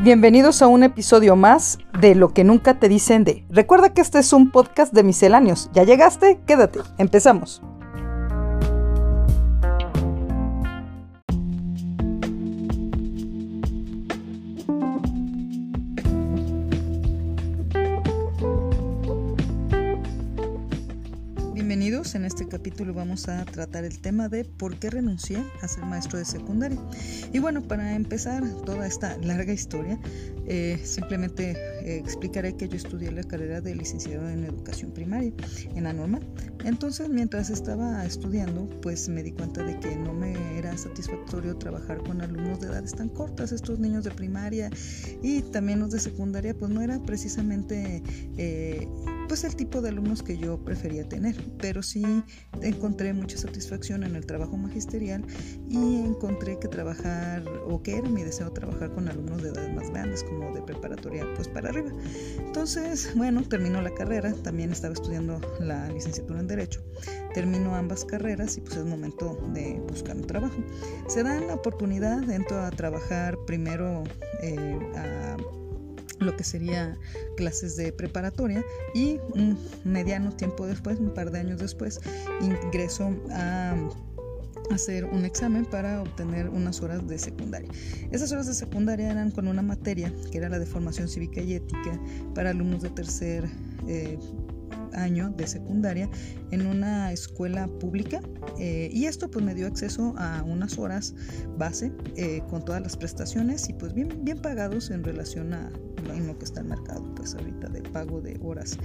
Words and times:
Bienvenidos 0.00 0.62
a 0.62 0.68
un 0.68 0.84
episodio 0.84 1.34
más 1.34 1.80
de 2.00 2.14
Lo 2.14 2.32
que 2.32 2.44
nunca 2.44 2.78
te 2.78 2.88
dicen 2.88 3.24
de. 3.24 3.44
Recuerda 3.50 3.92
que 3.92 4.00
este 4.00 4.20
es 4.20 4.32
un 4.32 4.52
podcast 4.52 4.94
de 4.94 5.02
misceláneos. 5.02 5.70
¿Ya 5.72 5.82
llegaste? 5.82 6.38
Quédate. 6.46 6.78
Empezamos. 6.98 7.62
Bienvenidos, 22.08 22.14
en 22.14 22.40
este 22.40 22.56
capítulo 22.56 22.94
vamos 22.94 23.28
a 23.28 23.44
tratar 23.44 23.84
el 23.84 23.98
tema 23.98 24.30
de 24.30 24.44
por 24.46 24.78
qué 24.78 24.88
renuncié 24.88 25.44
a 25.60 25.68
ser 25.68 25.84
maestro 25.84 26.18
de 26.18 26.24
secundaria. 26.24 26.78
Y 27.34 27.38
bueno, 27.38 27.62
para 27.62 27.94
empezar 27.94 28.42
toda 28.64 28.86
esta 28.86 29.18
larga 29.18 29.52
historia, 29.52 29.98
eh, 30.46 30.80
simplemente 30.84 31.50
eh, 31.82 31.98
explicaré 31.98 32.56
que 32.56 32.66
yo 32.66 32.76
estudié 32.76 33.12
la 33.12 33.24
carrera 33.24 33.60
de 33.60 33.74
licenciado 33.74 34.26
en 34.30 34.44
educación 34.44 34.92
primaria 34.92 35.32
en 35.74 35.84
la 35.84 35.92
normal. 35.92 36.26
Entonces, 36.64 37.10
mientras 37.10 37.50
estaba 37.50 38.04
estudiando, 38.06 38.68
pues 38.80 39.08
me 39.10 39.22
di 39.22 39.32
cuenta 39.32 39.62
de 39.62 39.78
que 39.78 39.94
no 39.94 40.14
me 40.14 40.58
era 40.58 40.78
satisfactorio 40.78 41.56
trabajar 41.58 41.98
con 41.98 42.22
alumnos 42.22 42.60
de 42.60 42.68
edades 42.68 42.94
tan 42.94 43.10
cortas, 43.10 43.52
estos 43.52 43.78
niños 43.80 44.04
de 44.04 44.12
primaria 44.12 44.70
y 45.22 45.42
también 45.42 45.80
los 45.80 45.90
de 45.90 46.00
secundaria, 46.00 46.54
pues 46.54 46.70
no 46.70 46.80
era 46.80 47.00
precisamente 47.02 48.02
eh, 48.38 48.88
pues 49.28 49.44
el 49.44 49.54
tipo 49.54 49.82
de 49.82 49.90
alumnos 49.90 50.22
que 50.22 50.38
yo 50.38 50.58
prefería 50.64 51.08
tener, 51.08 51.36
pero 51.58 51.82
sí 51.82 52.02
encontré 52.62 53.12
mucha 53.12 53.36
satisfacción 53.36 54.02
en 54.02 54.16
el 54.16 54.26
trabajo 54.26 54.56
magisterial 54.56 55.24
y 55.68 55.96
encontré 55.96 56.58
que 56.58 56.68
trabajar 56.68 57.44
o 57.66 57.82
que 57.82 57.98
era 57.98 58.08
mi 58.08 58.24
deseo 58.24 58.50
trabajar 58.50 58.90
con 58.92 59.08
alumnos 59.08 59.42
de 59.42 59.50
edades 59.50 59.74
más 59.74 59.90
grandes 59.90 60.24
como 60.24 60.54
de 60.54 60.62
preparatoria 60.62 61.26
pues 61.36 61.46
para 61.48 61.68
arriba. 61.68 61.92
Entonces, 62.38 63.12
bueno, 63.14 63.42
terminó 63.42 63.82
la 63.82 63.94
carrera, 63.94 64.32
también 64.42 64.72
estaba 64.72 64.94
estudiando 64.94 65.40
la 65.60 65.88
licenciatura 65.88 66.40
en 66.40 66.46
derecho. 66.46 66.82
Termino 67.34 67.74
ambas 67.74 68.04
carreras 68.04 68.56
y 68.56 68.62
pues 68.62 68.76
es 68.76 68.84
momento 68.86 69.38
de 69.52 69.80
buscar 69.88 70.16
un 70.16 70.26
trabajo. 70.26 70.56
Se 71.08 71.22
da 71.22 71.38
la 71.40 71.54
oportunidad, 71.54 72.28
entro 72.30 72.60
a 72.60 72.70
trabajar 72.70 73.36
primero 73.46 74.04
eh, 74.42 74.78
a 74.96 75.36
lo 76.18 76.36
que 76.36 76.44
sería 76.44 76.96
clases 77.36 77.76
de 77.76 77.92
preparatoria 77.92 78.64
y 78.94 79.18
un 79.34 79.58
mediano 79.84 80.32
tiempo 80.32 80.66
después, 80.66 80.98
un 80.98 81.14
par 81.14 81.30
de 81.30 81.40
años 81.40 81.60
después, 81.60 82.00
ingreso 82.40 83.14
a 83.30 83.76
hacer 84.70 85.04
un 85.04 85.24
examen 85.24 85.64
para 85.64 86.02
obtener 86.02 86.48
unas 86.48 86.82
horas 86.82 87.06
de 87.06 87.18
secundaria. 87.18 87.70
Esas 88.10 88.32
horas 88.32 88.46
de 88.46 88.54
secundaria 88.54 89.10
eran 89.10 89.30
con 89.30 89.48
una 89.48 89.62
materia 89.62 90.12
que 90.30 90.38
era 90.38 90.48
la 90.48 90.58
de 90.58 90.66
formación 90.66 91.08
cívica 91.08 91.40
y 91.40 91.54
ética 91.54 91.98
para 92.34 92.50
alumnos 92.50 92.82
de 92.82 92.90
tercer 92.90 93.48
eh, 93.86 94.18
año 94.92 95.30
de 95.30 95.46
secundaria 95.46 96.08
en 96.50 96.66
una 96.66 97.12
escuela 97.12 97.68
pública 97.68 98.20
eh, 98.58 98.90
y 98.92 99.06
esto 99.06 99.30
pues 99.30 99.44
me 99.44 99.54
dio 99.54 99.66
acceso 99.66 100.14
a 100.16 100.42
unas 100.42 100.78
horas 100.78 101.14
base 101.56 101.92
eh, 102.16 102.42
con 102.48 102.64
todas 102.64 102.82
las 102.82 102.96
prestaciones 102.96 103.68
y 103.68 103.74
pues 103.74 103.94
bien, 103.94 104.24
bien 104.24 104.38
pagados 104.38 104.90
en 104.90 105.04
relación 105.04 105.54
a 105.54 105.70
en 106.14 106.26
lo 106.26 106.38
que 106.38 106.44
está 106.44 106.60
el 106.60 106.66
mercado 106.66 107.04
pues 107.14 107.34
ahorita 107.34 107.68
de 107.68 107.82
pago 107.82 108.20
de 108.20 108.38
horas. 108.42 108.78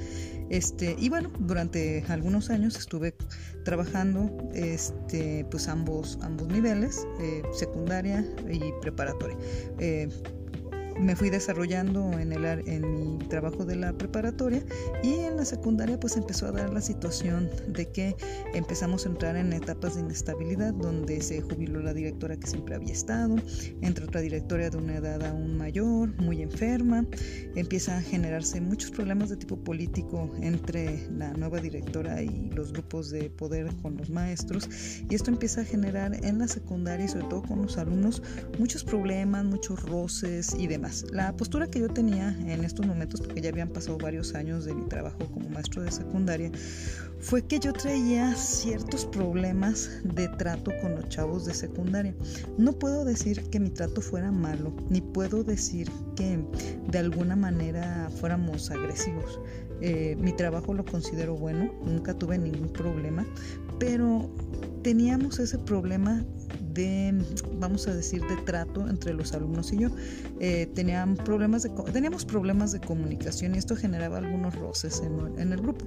Este 0.49 0.95
y 0.99 1.09
bueno 1.09 1.31
durante 1.39 2.03
algunos 2.07 2.49
años 2.49 2.75
estuve 2.77 3.15
trabajando 3.63 4.29
este 4.53 5.45
pues 5.49 5.67
ambos 5.67 6.17
ambos 6.21 6.47
niveles 6.47 7.05
eh, 7.19 7.43
secundaria 7.53 8.25
y 8.49 8.61
preparatoria 8.81 9.37
me 10.99 11.15
fui 11.15 11.29
desarrollando 11.29 12.17
en, 12.19 12.31
el, 12.31 12.45
en 12.45 13.17
mi 13.17 13.17
trabajo 13.27 13.65
de 13.65 13.75
la 13.75 13.93
preparatoria 13.93 14.63
y 15.03 15.15
en 15.15 15.37
la 15.37 15.45
secundaria 15.45 15.99
pues 15.99 16.17
empezó 16.17 16.47
a 16.47 16.51
dar 16.51 16.71
la 16.71 16.81
situación 16.81 17.49
de 17.67 17.89
que 17.89 18.15
empezamos 18.53 19.05
a 19.05 19.09
entrar 19.09 19.35
en 19.35 19.53
etapas 19.53 19.95
de 19.95 20.01
inestabilidad 20.01 20.73
donde 20.73 21.21
se 21.21 21.41
jubiló 21.41 21.81
la 21.81 21.93
directora 21.93 22.37
que 22.37 22.47
siempre 22.47 22.75
había 22.75 22.93
estado, 22.93 23.35
entra 23.81 24.05
otra 24.05 24.21
directora 24.21 24.69
de 24.69 24.77
una 24.77 24.97
edad 24.97 25.23
aún 25.23 25.57
mayor, 25.57 26.15
muy 26.21 26.41
enferma, 26.41 27.05
empieza 27.55 27.97
a 27.97 28.01
generarse 28.01 28.61
muchos 28.61 28.91
problemas 28.91 29.29
de 29.29 29.37
tipo 29.37 29.57
político 29.57 30.31
entre 30.41 31.09
la 31.11 31.33
nueva 31.33 31.59
directora 31.59 32.21
y 32.21 32.49
los 32.51 32.71
grupos 32.71 33.09
de 33.09 33.29
poder 33.29 33.73
con 33.81 33.97
los 33.97 34.09
maestros 34.09 34.69
y 35.09 35.15
esto 35.15 35.31
empieza 35.31 35.61
a 35.61 35.65
generar 35.65 36.13
en 36.23 36.39
la 36.39 36.47
secundaria 36.47 37.05
y 37.05 37.09
sobre 37.09 37.25
todo 37.27 37.41
con 37.43 37.61
los 37.61 37.77
alumnos 37.77 38.21
muchos 38.59 38.83
problemas, 38.83 39.45
muchos 39.45 39.81
roces 39.83 40.55
y 40.57 40.67
demás 40.67 40.82
la 41.11 41.35
postura 41.35 41.67
que 41.67 41.79
yo 41.79 41.89
tenía 41.89 42.29
en 42.47 42.63
estos 42.63 42.85
momentos, 42.85 43.21
porque 43.21 43.41
ya 43.41 43.49
habían 43.49 43.69
pasado 43.69 43.97
varios 43.97 44.35
años 44.35 44.65
de 44.65 44.73
mi 44.73 44.83
trabajo 44.83 45.17
como 45.33 45.49
maestro 45.49 45.81
de 45.81 45.91
secundaria, 45.91 46.51
fue 47.19 47.41
que 47.41 47.59
yo 47.59 47.71
traía 47.71 48.35
ciertos 48.35 49.05
problemas 49.05 49.89
de 50.03 50.27
trato 50.27 50.71
con 50.81 50.95
los 50.95 51.07
chavos 51.09 51.45
de 51.45 51.53
secundaria. 51.53 52.13
No 52.57 52.73
puedo 52.73 53.05
decir 53.05 53.41
que 53.49 53.59
mi 53.59 53.69
trato 53.69 54.01
fuera 54.01 54.31
malo, 54.31 54.73
ni 54.89 55.01
puedo 55.01 55.43
decir 55.43 55.89
que 56.15 56.39
de 56.89 56.97
alguna 56.97 57.35
manera 57.35 58.09
fuéramos 58.19 58.69
agresivos. 58.69 59.39
Eh, 59.81 60.15
mi 60.19 60.33
trabajo 60.33 60.73
lo 60.73 60.85
considero 60.85 61.35
bueno, 61.35 61.73
nunca 61.85 62.13
tuve 62.13 62.37
ningún 62.37 62.71
problema, 62.71 63.25
pero 63.79 64.29
teníamos 64.81 65.39
ese 65.39 65.57
problema 65.59 66.25
de, 66.73 67.23
vamos 67.59 67.87
a 67.87 67.93
decir, 67.93 68.21
de 68.27 68.37
trato 68.37 68.87
entre 68.87 69.13
los 69.13 69.33
alumnos 69.33 69.71
y 69.73 69.77
yo. 69.77 69.89
Eh, 70.39 70.67
tenían 70.73 71.15
problemas 71.15 71.63
de, 71.63 71.69
teníamos 71.91 72.25
problemas 72.25 72.71
de 72.71 72.79
comunicación 72.79 73.55
y 73.55 73.57
esto 73.57 73.75
generaba 73.75 74.17
algunos 74.17 74.55
roces 74.55 75.01
en, 75.01 75.51
el 75.51 75.61
grupo. 75.61 75.85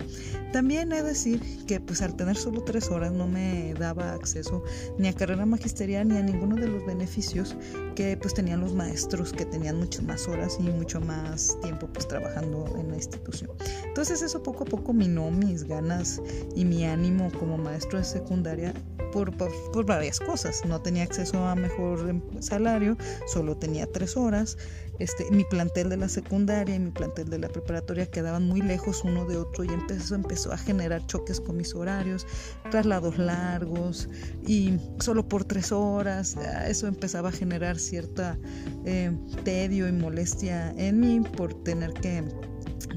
También 0.52 0.92
he 0.92 1.02
de 1.02 1.02
decir 1.02 1.41
que 1.66 1.80
pues 1.80 2.02
al 2.02 2.16
tener 2.16 2.36
solo 2.36 2.62
tres 2.62 2.91
horas 2.91 3.12
no 3.12 3.26
me 3.26 3.74
daba 3.74 4.12
acceso 4.12 4.62
ni 4.98 5.08
a 5.08 5.12
carrera 5.12 5.47
magisterial 5.47 6.08
ni 6.08 6.16
a 6.16 6.22
ninguno 6.22 6.56
de 6.56 6.69
los 6.69 6.84
beneficios 6.84 7.56
que 7.96 8.16
pues 8.16 8.34
tenían 8.34 8.60
los 8.60 8.74
maestros 8.74 9.32
que 9.32 9.44
tenían 9.44 9.78
muchas 9.78 10.04
más 10.04 10.28
horas 10.28 10.58
y 10.60 10.64
mucho 10.64 11.00
más 11.00 11.58
tiempo 11.62 11.88
pues 11.92 12.06
trabajando 12.06 12.64
en 12.78 12.90
la 12.90 12.96
institución. 12.96 13.50
Entonces 13.84 14.22
eso 14.22 14.42
poco 14.42 14.62
a 14.62 14.66
poco 14.66 14.92
minó 14.92 15.30
mis 15.32 15.64
ganas 15.64 16.22
y 16.54 16.64
mi 16.64 16.84
ánimo 16.84 17.32
como 17.40 17.58
maestro 17.58 17.98
de 17.98 18.04
secundaria 18.04 18.72
por, 19.12 19.34
por, 19.36 19.86
varias 19.86 20.20
cosas. 20.20 20.64
No 20.66 20.80
tenía 20.82 21.04
acceso 21.04 21.46
a 21.46 21.54
mejor 21.54 22.08
em, 22.08 22.20
salario, 22.40 22.96
solo 23.26 23.56
tenía 23.56 23.90
tres 23.90 24.16
horas. 24.16 24.58
Este, 24.98 25.30
mi 25.30 25.44
plantel 25.44 25.90
de 25.90 25.98
la 25.98 26.08
secundaria 26.08 26.74
y 26.74 26.78
mi 26.78 26.90
plantel 26.90 27.28
de 27.28 27.38
la 27.38 27.48
preparatoria 27.48 28.06
quedaban 28.06 28.46
muy 28.46 28.62
lejos 28.62 29.04
uno 29.04 29.26
de 29.26 29.36
otro 29.36 29.64
y 29.64 29.68
empezó, 29.68 30.14
empezó 30.14 30.52
a 30.52 30.56
generar 30.56 31.06
choques 31.06 31.40
con 31.40 31.56
mis 31.56 31.74
horarios, 31.74 32.26
traslados 32.70 33.18
largos 33.18 34.08
y 34.46 34.78
solo 34.98 35.28
por 35.28 35.44
tres 35.44 35.72
horas. 35.72 36.36
Eso 36.66 36.86
empezaba 36.86 37.28
a 37.28 37.32
generar 37.32 37.78
cierta 37.86 38.38
eh, 38.84 39.16
tedio 39.44 39.88
y 39.88 39.92
molestia 39.92 40.72
en 40.76 41.00
mí 41.00 41.20
por 41.36 41.54
tener 41.62 41.92
que 41.94 42.24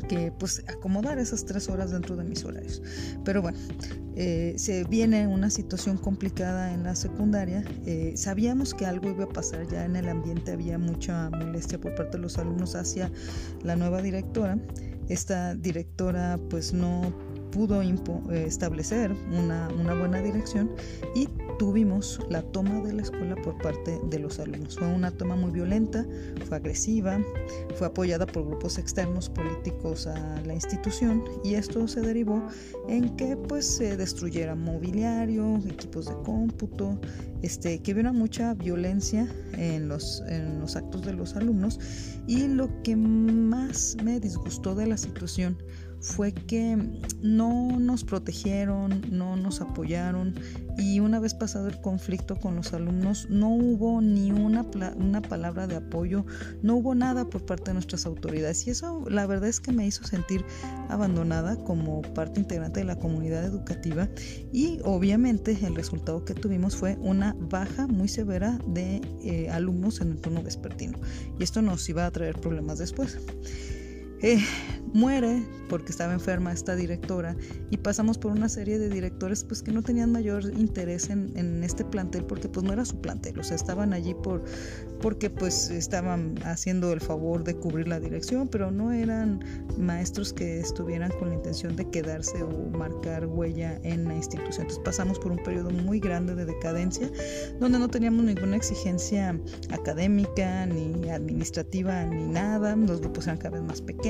que 0.07 0.31
pues 0.38 0.63
acomodar 0.67 1.19
esas 1.19 1.45
tres 1.45 1.69
horas 1.69 1.91
dentro 1.91 2.16
de 2.16 2.23
mis 2.23 2.44
horarios. 2.44 2.81
Pero 3.23 3.41
bueno, 3.41 3.57
eh, 4.16 4.55
se 4.57 4.83
viene 4.85 5.27
una 5.27 5.50
situación 5.50 5.97
complicada 5.97 6.73
en 6.73 6.83
la 6.83 6.95
secundaria. 6.95 7.63
Eh, 7.85 8.13
sabíamos 8.16 8.73
que 8.73 8.85
algo 8.85 9.09
iba 9.09 9.25
a 9.25 9.29
pasar 9.29 9.67
ya 9.69 9.85
en 9.85 9.95
el 9.95 10.09
ambiente, 10.09 10.51
había 10.51 10.77
mucha 10.77 11.29
molestia 11.29 11.79
por 11.79 11.95
parte 11.95 12.17
de 12.17 12.23
los 12.23 12.38
alumnos 12.38 12.75
hacia 12.75 13.11
la 13.63 13.75
nueva 13.75 14.01
directora. 14.01 14.57
Esta 15.07 15.56
directora 15.56 16.39
pues 16.50 16.73
no 16.73 17.13
pudo 17.51 17.81
eh, 17.81 18.43
establecer 18.45 19.11
una, 19.31 19.69
una 19.79 19.93
buena 19.93 20.21
dirección 20.21 20.71
y 21.15 21.27
tuvimos 21.59 22.19
la 22.29 22.41
toma 22.41 22.81
de 22.81 22.94
la 22.94 23.01
escuela 23.01 23.35
por 23.35 23.57
parte 23.57 24.00
de 24.09 24.19
los 24.19 24.39
alumnos. 24.39 24.77
Fue 24.77 24.88
una 24.88 25.12
toma 25.12 25.35
muy 25.35 25.51
violenta, 25.51 26.06
fue 26.45 26.57
agresiva, 26.57 27.19
fue 27.75 27.88
apoyada 27.88 28.25
por 28.25 28.45
grupos 28.47 28.77
externos 28.77 29.29
políticos 29.29 30.07
a 30.07 30.41
la 30.45 30.53
institución 30.53 31.24
y 31.44 31.56
esto 31.56 31.88
se 31.88 32.01
derivó 32.01 32.41
en 32.88 33.15
que 33.18 33.35
pues 33.35 33.65
se 33.65 33.97
destruyera 33.97 34.56
mobiliario, 34.56 35.57
equipos 35.68 36.06
de 36.06 36.13
cómputo, 36.24 37.00
este, 37.41 37.79
que 37.79 37.91
hubiera 37.94 38.13
mucha 38.13 38.53
violencia 38.53 39.27
en 39.57 39.89
los, 39.89 40.24
en 40.27 40.59
los 40.59 40.77
actos 40.77 41.06
de 41.06 41.13
los 41.13 41.35
alumnos 41.35 41.79
y 42.25 42.47
lo 42.47 42.69
que 42.83 42.95
más 42.95 43.97
me 44.03 44.19
disgustó 44.19 44.75
de 44.75 44.88
la 44.88 44.97
situación 44.97 45.57
fue 46.01 46.34
que 46.34 46.78
no 47.22 47.80
nos 47.80 48.04
protegieron, 48.04 49.01
no 49.12 49.36
nos 49.36 49.62
apoyaron. 49.62 50.36
Y 50.78 51.01
una 51.01 51.19
vez 51.19 51.34
pasado 51.34 51.68
el 51.68 51.81
conflicto 51.81 52.38
con 52.38 52.56
los 52.56 52.74
alumnos 52.74 53.28
no 53.30 53.50
hubo 53.50 54.01
ni 54.01 54.31
una, 54.31 54.66
una 54.96 55.22
palabra 55.22 55.68
de 55.68 55.75
apoyo, 55.75 56.25
no 56.62 56.78
hubo 56.78 56.96
nada 56.96 57.25
por 57.25 57.46
parte 57.46 57.66
de 57.66 57.74
nuestras 57.74 58.06
autoridades. 58.06 58.66
Y 58.66 58.72
eso 58.72 59.04
la 59.10 59.25
verdad 59.25 59.50
es 59.50 59.60
que 59.60 59.74
me 59.74 59.86
hizo 59.86 60.06
sentir 60.06 60.46
abandonada 60.88 61.57
como 61.57 62.01
parte 62.01 62.40
integrante 62.40 62.80
de 62.80 62.86
la 62.86 62.98
comunidad 62.98 63.44
educativa. 63.44 64.07
Y 64.54 64.80
obviamente 64.84 65.57
el 65.66 65.75
resultado 65.75 66.24
que 66.24 66.34
tuvimos 66.34 66.75
fue 66.75 66.98
una 67.01 67.36
baja 67.40 67.88
muy 67.88 68.07
severa 68.07 68.57
de 68.68 69.01
eh, 69.22 69.50
alumnos 69.50 70.00
en 70.00 70.12
el 70.12 70.22
turno 70.22 70.44
vespertino. 70.44 70.98
Y 71.38 71.44
esto 71.44 71.62
nos 71.62 71.88
iba 71.90 72.06
a 72.06 72.12
traer 72.12 72.40
problemas 72.40 72.80
después. 72.80 73.18
Eh, 74.21 74.44
muere 74.94 75.45
porque 75.69 75.92
estaba 75.92 76.13
enferma 76.13 76.51
esta 76.51 76.75
directora 76.75 77.36
y 77.69 77.77
pasamos 77.77 78.18
por 78.18 78.31
una 78.31 78.50
serie 78.50 78.80
de 78.80 78.89
directores 78.89 79.44
pues 79.44 79.62
que 79.62 79.71
no 79.71 79.83
tenían 79.83 80.12
mayor 80.12 80.44
interés 80.57 81.10
en, 81.10 81.31
en, 81.38 81.63
este 81.63 81.86
plantel 81.86 82.25
porque 82.25 82.50
pues 82.50 82.66
no 82.66 82.74
era 82.74 82.83
su 82.86 83.00
plantel, 83.00 83.39
o 83.39 83.44
sea, 83.44 83.56
estaban 83.56 83.94
allí 83.94 84.16
por 84.16 84.44
porque 85.00 85.30
pues 85.30 85.69
estaban 85.69 86.36
haciendo 86.44 86.92
el 86.92 87.00
favor 87.00 87.44
de 87.44 87.56
cubrir 87.56 87.88
la 87.88 88.00
dirección, 88.00 88.48
pero 88.48 88.71
no 88.71 88.92
eran 88.92 89.39
maestros 89.77 90.33
que 90.33 90.60
estuvieran 90.60 91.12
con 91.12 91.30
la 91.30 91.36
intención 91.36 91.75
de 91.75 91.89
quedarse 91.89 92.44
o 92.44 92.69
marcar 92.77 93.25
huella 93.27 93.80
en 93.83 94.06
la 94.06 94.15
institución. 94.15 94.62
Entonces 94.62 94.83
pasamos 94.83 95.19
por 95.19 95.31
un 95.31 95.42
periodo 95.44 95.69
muy 95.69 96.00
grande 96.00 96.36
de 96.36 96.45
decadencia 96.45 97.10
donde 97.60 97.80
no 97.80 97.88
teníamos 97.88 98.25
ninguna 98.25 98.56
exigencia 98.56 99.39
académica 99.72 100.65
ni 100.65 101.10
administrativa 101.10 102.04
ni 102.06 102.27
nada, 102.27 102.75
los 102.75 103.00
grupos 103.01 103.27
eran 103.27 103.38
cada 103.38 103.51
vez 103.51 103.63
más 103.63 103.81
pequeños, 103.81 104.08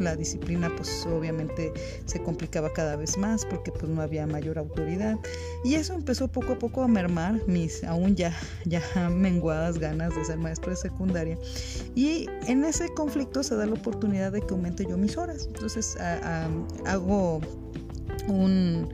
la 0.00 0.16
disciplina 0.16 0.70
pues 0.76 1.06
obviamente 1.06 1.72
se 2.04 2.22
complicaba 2.22 2.72
cada 2.72 2.96
vez 2.96 3.16
más 3.16 3.44
porque 3.44 3.72
pues 3.72 3.88
no 3.88 4.02
había 4.02 4.26
mayor 4.26 4.58
autoridad. 4.58 5.16
Y 5.64 5.74
eso 5.74 5.94
empezó 5.94 6.28
poco 6.28 6.52
a 6.52 6.58
poco 6.58 6.82
a 6.82 6.88
mermar 6.88 7.40
mis 7.46 7.82
aún 7.84 8.14
ya 8.14 8.34
ya 8.64 8.82
menguadas 9.10 9.78
ganas 9.78 10.14
de 10.14 10.24
ser 10.24 10.38
maestro 10.38 10.70
de 10.70 10.76
secundaria. 10.76 11.38
Y 11.94 12.28
en 12.46 12.64
ese 12.64 12.88
conflicto 12.94 13.42
se 13.42 13.56
da 13.56 13.66
la 13.66 13.74
oportunidad 13.74 14.32
de 14.32 14.42
que 14.42 14.54
aumente 14.54 14.84
yo 14.88 14.96
mis 14.96 15.16
horas. 15.16 15.46
Entonces 15.46 15.96
hago 16.86 17.40
un 18.28 18.88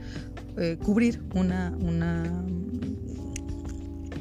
eh, 0.57 0.77
cubrir 0.83 1.21
una, 1.33 1.75
una 1.81 2.45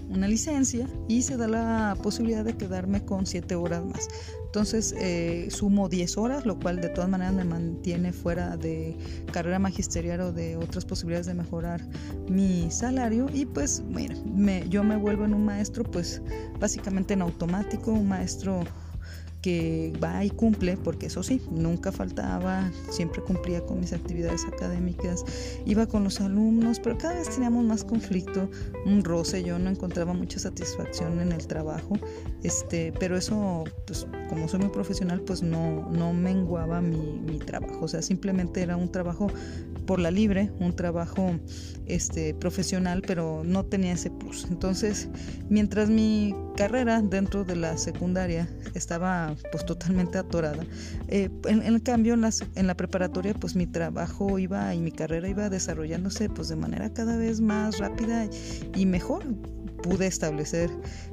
una 0.08 0.28
licencia 0.28 0.88
y 1.08 1.22
se 1.22 1.36
da 1.36 1.48
la 1.48 1.96
posibilidad 2.02 2.44
de 2.44 2.56
quedarme 2.56 3.04
con 3.04 3.26
7 3.26 3.54
horas 3.56 3.84
más. 3.84 4.08
Entonces 4.54 4.94
eh, 4.96 5.48
sumo 5.50 5.88
10 5.88 6.16
horas, 6.16 6.46
lo 6.46 6.60
cual 6.60 6.80
de 6.80 6.88
todas 6.88 7.10
maneras 7.10 7.34
me 7.34 7.42
mantiene 7.42 8.12
fuera 8.12 8.56
de 8.56 8.96
carrera 9.32 9.58
magisterial 9.58 10.20
o 10.20 10.32
de 10.32 10.56
otras 10.56 10.84
posibilidades 10.84 11.26
de 11.26 11.34
mejorar 11.34 11.84
mi 12.28 12.70
salario. 12.70 13.26
Y 13.34 13.46
pues, 13.46 13.82
mira, 13.88 14.14
me, 14.24 14.64
yo 14.68 14.84
me 14.84 14.94
vuelvo 14.94 15.24
en 15.24 15.34
un 15.34 15.44
maestro, 15.44 15.82
pues 15.82 16.22
básicamente 16.60 17.14
en 17.14 17.22
automático, 17.22 17.90
un 17.90 18.06
maestro 18.06 18.62
que 19.44 19.92
va 20.02 20.24
y 20.24 20.30
cumple, 20.30 20.78
porque 20.78 21.04
eso 21.04 21.22
sí, 21.22 21.42
nunca 21.50 21.92
faltaba, 21.92 22.72
siempre 22.88 23.20
cumplía 23.20 23.60
con 23.60 23.78
mis 23.78 23.92
actividades 23.92 24.46
académicas, 24.46 25.22
iba 25.66 25.84
con 25.86 26.02
los 26.02 26.22
alumnos, 26.22 26.80
pero 26.80 26.96
cada 26.96 27.12
vez 27.12 27.28
teníamos 27.28 27.62
más 27.62 27.84
conflicto, 27.84 28.48
un 28.86 29.04
roce, 29.04 29.44
yo 29.44 29.58
no 29.58 29.68
encontraba 29.68 30.14
mucha 30.14 30.38
satisfacción 30.38 31.20
en 31.20 31.30
el 31.30 31.46
trabajo, 31.46 31.98
este, 32.42 32.94
pero 32.98 33.18
eso, 33.18 33.64
pues 33.86 34.06
como 34.30 34.48
soy 34.48 34.60
muy 34.60 34.70
profesional, 34.70 35.20
pues 35.20 35.42
no, 35.42 35.90
no 35.90 36.14
menguaba 36.14 36.80
mi, 36.80 37.20
mi 37.26 37.38
trabajo, 37.38 37.84
o 37.84 37.88
sea, 37.88 38.00
simplemente 38.00 38.62
era 38.62 38.78
un 38.78 38.90
trabajo 38.90 39.26
por 39.86 39.98
la 39.98 40.10
libre, 40.10 40.50
un 40.58 40.74
trabajo 40.74 41.38
este, 41.86 42.34
profesional, 42.34 43.02
pero 43.06 43.42
no 43.44 43.64
tenía 43.64 43.92
ese 43.92 44.10
plus. 44.10 44.46
Entonces, 44.50 45.08
mientras 45.48 45.88
mi 45.88 46.34
carrera 46.56 47.02
dentro 47.02 47.44
de 47.44 47.56
la 47.56 47.76
secundaria 47.76 48.48
estaba 48.74 49.34
pues 49.50 49.64
totalmente 49.66 50.18
atorada. 50.18 50.64
Eh, 51.08 51.30
en, 51.46 51.62
en, 51.62 51.78
cambio, 51.80 52.14
en 52.14 52.22
la, 52.22 52.30
en 52.54 52.66
la 52.66 52.76
preparatoria, 52.76 53.34
pues 53.34 53.56
mi 53.56 53.66
trabajo 53.66 54.38
iba 54.38 54.74
y 54.74 54.80
mi 54.80 54.92
carrera 54.92 55.28
iba 55.28 55.48
desarrollándose 55.50 56.28
pues 56.28 56.48
de 56.48 56.56
manera 56.56 56.92
cada 56.92 57.16
vez 57.16 57.40
más 57.40 57.78
rápida 57.78 58.28
y 58.74 58.86
mejor 58.86 59.24
pude 59.84 60.06
establecer, 60.06 60.70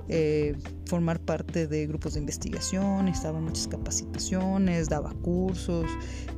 eh, 0.08 0.56
formar 0.86 1.20
parte 1.20 1.68
de 1.68 1.88
grupos 1.88 2.14
de 2.14 2.22
investigación, 2.22 3.10
estaba 3.10 3.38
en 3.38 3.44
muchas 3.44 3.68
capacitaciones, 3.68 4.88
daba 4.88 5.14
cursos, 5.22 5.86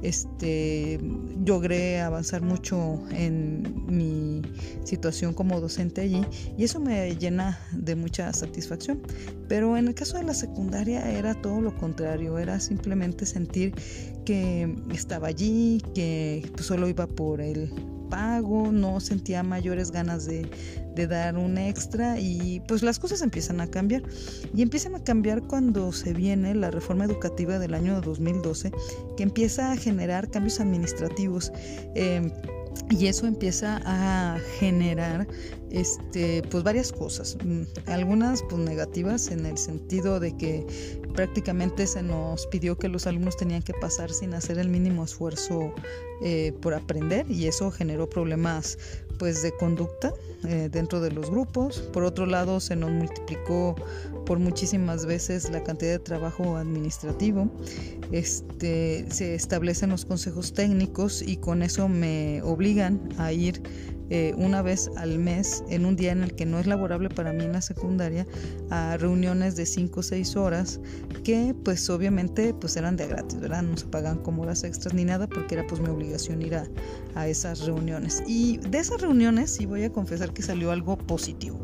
este, 0.01 0.99
logré 1.45 2.01
avanzar 2.01 2.41
mucho 2.41 3.03
en 3.11 3.85
mi 3.85 4.41
situación 4.83 5.35
como 5.35 5.61
docente 5.61 6.01
allí 6.01 6.25
y 6.57 6.63
eso 6.63 6.79
me 6.79 7.15
llena 7.17 7.59
de 7.71 7.95
mucha 7.95 8.33
satisfacción. 8.33 9.03
Pero 9.47 9.77
en 9.77 9.87
el 9.87 9.93
caso 9.93 10.17
de 10.17 10.23
la 10.23 10.33
secundaria 10.33 11.11
era 11.11 11.39
todo 11.39 11.61
lo 11.61 11.75
contrario, 11.75 12.39
era 12.39 12.59
simplemente 12.59 13.27
sentir 13.27 13.75
que 14.25 14.75
estaba 14.91 15.27
allí, 15.27 15.83
que 15.93 16.49
pues, 16.55 16.65
solo 16.65 16.87
iba 16.87 17.05
por 17.05 17.41
el 17.41 17.71
pago, 18.13 18.71
no 18.71 18.99
sentía 18.99 19.41
mayores 19.41 19.89
ganas 19.89 20.27
de, 20.27 20.47
dar 21.07 21.35
un 21.35 21.57
extra 21.57 22.19
y 22.19 22.61
pues 22.67 22.83
las 22.83 22.99
cosas 22.99 23.23
empiezan 23.23 23.59
a 23.59 23.65
cambiar. 23.65 24.03
Y 24.53 24.61
empiezan 24.61 24.93
a 24.93 25.03
cambiar 25.03 25.41
cuando 25.41 25.91
se 25.91 26.13
viene 26.13 26.53
la 26.53 26.69
reforma 26.69 27.05
educativa 27.05 27.57
del 27.57 27.73
año 27.73 27.99
2012, 28.01 28.71
que 29.17 29.23
empieza 29.23 29.71
a 29.71 29.77
generar 29.77 30.29
cambios 30.29 30.59
administrativos. 30.59 31.51
Eh, 31.95 32.31
y 32.89 33.07
eso 33.07 33.27
empieza 33.27 33.81
a 33.85 34.37
generar 34.59 35.27
este 35.71 36.43
pues 36.49 36.63
varias 36.63 36.91
cosas. 36.91 37.37
Mm, 37.43 37.63
algunas 37.87 38.43
pues 38.43 38.61
negativas 38.61 39.29
en 39.29 39.45
el 39.45 39.57
sentido 39.57 40.19
de 40.19 40.35
que 40.37 40.65
prácticamente 41.13 41.87
se 41.87 42.03
nos 42.03 42.47
pidió 42.47 42.77
que 42.77 42.89
los 42.89 43.07
alumnos 43.07 43.37
tenían 43.37 43.61
que 43.61 43.73
pasar 43.73 44.11
sin 44.11 44.33
hacer 44.33 44.57
el 44.59 44.69
mínimo 44.69 45.03
esfuerzo 45.03 45.73
eh, 46.23 46.53
por 46.61 46.73
aprender 46.73 47.29
y 47.29 47.47
eso 47.47 47.71
generó 47.71 48.09
problemas 48.09 48.77
pues 49.17 49.41
de 49.41 49.51
conducta 49.51 50.13
eh, 50.45 50.69
dentro 50.71 50.99
de 51.01 51.11
los 51.11 51.29
grupos. 51.29 51.79
Por 51.93 52.03
otro 52.03 52.25
lado 52.25 52.59
se 52.59 52.75
nos 52.75 52.91
multiplicó 52.91 53.75
por 54.25 54.39
muchísimas 54.39 55.05
veces 55.05 55.49
la 55.49 55.63
cantidad 55.63 55.91
de 55.91 55.99
trabajo 55.99 56.57
administrativo. 56.57 57.49
Este 58.11 59.05
se 59.09 59.35
establecen 59.35 59.89
los 59.89 60.05
consejos 60.05 60.53
técnicos 60.53 61.21
y 61.21 61.37
con 61.37 61.63
eso 61.63 61.87
me 61.87 62.41
obligan 62.43 63.09
a 63.17 63.31
ir 63.31 63.61
eh, 64.09 64.33
una 64.37 64.61
vez 64.61 64.89
al 64.97 65.17
mes 65.19 65.63
en 65.69 65.85
un 65.85 65.95
día 65.95 66.11
en 66.11 66.23
el 66.23 66.35
que 66.35 66.45
no 66.45 66.59
es 66.59 66.67
laborable 66.67 67.09
para 67.09 67.33
mí 67.33 67.43
en 67.43 67.53
la 67.53 67.61
secundaria 67.61 68.25
a 68.69 68.97
reuniones 68.97 69.55
de 69.55 69.65
5 69.65 69.99
o 69.99 70.03
6 70.03 70.35
horas 70.35 70.79
que 71.23 71.55
pues 71.63 71.89
obviamente 71.89 72.53
pues 72.53 72.75
eran 72.77 72.97
de 72.97 73.07
gratis, 73.07 73.39
¿verdad? 73.39 73.63
No 73.63 73.77
se 73.77 73.85
pagan 73.85 74.17
como 74.19 74.43
horas 74.43 74.63
extras 74.63 74.93
ni 74.93 75.05
nada 75.05 75.27
porque 75.27 75.55
era 75.55 75.65
pues 75.67 75.81
mi 75.81 75.89
obligación 75.89 76.41
ir 76.41 76.55
a, 76.55 76.67
a 77.15 77.27
esas 77.27 77.61
reuniones. 77.61 78.23
Y 78.27 78.57
de 78.57 78.79
esas 78.79 79.01
reuniones 79.01 79.51
sí 79.51 79.65
voy 79.65 79.83
a 79.83 79.91
confesar 79.91 80.33
que 80.33 80.41
salió 80.41 80.71
algo 80.71 80.97
positivo. 80.97 81.59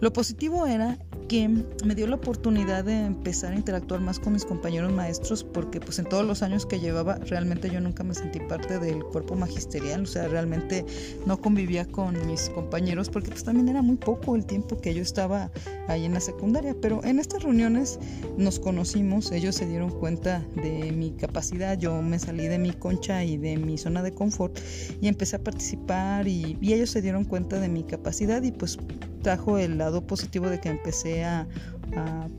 Lo 0.00 0.12
positivo 0.12 0.66
era 0.66 0.98
que 1.28 1.48
me 1.48 1.94
dio 1.94 2.06
la 2.06 2.16
oportunidad 2.16 2.84
de 2.84 3.06
empezar 3.06 3.52
a 3.52 3.56
interactuar 3.56 4.00
más 4.00 4.18
con 4.18 4.32
mis 4.32 4.44
compañeros 4.44 4.92
maestros 4.92 5.44
porque 5.44 5.80
pues 5.80 5.98
en 5.98 6.06
todos 6.06 6.24
los 6.24 6.42
años 6.42 6.66
que 6.66 6.80
llevaba 6.80 7.16
realmente 7.16 7.70
yo 7.70 7.80
nunca 7.80 8.04
me 8.04 8.14
sentí 8.14 8.40
parte 8.40 8.78
del 8.78 9.02
cuerpo 9.04 9.34
magisterial, 9.34 10.02
o 10.02 10.06
sea, 10.06 10.28
realmente 10.28 10.84
no 11.26 11.40
convivía 11.40 11.84
con 11.86 12.26
mis 12.26 12.50
compañeros 12.50 13.08
porque 13.08 13.30
pues 13.30 13.44
también 13.44 13.68
era 13.68 13.82
muy 13.82 13.96
poco 13.96 14.36
el 14.36 14.44
tiempo 14.44 14.78
que 14.80 14.94
yo 14.94 15.02
estaba 15.02 15.50
ahí 15.88 16.04
en 16.04 16.14
la 16.14 16.20
secundaria, 16.20 16.74
pero 16.80 17.02
en 17.04 17.18
estas 17.18 17.42
reuniones 17.42 17.98
nos 18.36 18.58
conocimos, 18.58 19.32
ellos 19.32 19.56
se 19.56 19.66
dieron 19.66 19.90
cuenta 19.90 20.44
de 20.62 20.92
mi 20.92 21.12
capacidad, 21.12 21.78
yo 21.78 22.00
me 22.02 22.18
salí 22.18 22.48
de 22.48 22.58
mi 22.58 22.72
concha 22.72 23.24
y 23.24 23.36
de 23.36 23.56
mi 23.56 23.78
zona 23.78 24.02
de 24.02 24.12
confort 24.12 24.58
y 25.00 25.08
empecé 25.08 25.36
a 25.36 25.42
participar 25.42 26.28
y, 26.28 26.56
y 26.60 26.72
ellos 26.72 26.90
se 26.90 27.02
dieron 27.02 27.24
cuenta 27.24 27.58
de 27.60 27.68
mi 27.68 27.84
capacidad 27.84 28.42
y 28.42 28.52
pues 28.52 28.78
trajo 29.22 29.58
el 29.58 29.78
lado 29.78 30.06
positivo 30.06 30.48
de 30.48 30.60
que 30.60 30.68
empecé 30.68 31.24
a, 31.24 31.46